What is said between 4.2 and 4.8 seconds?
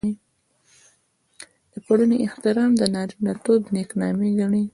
ګڼي.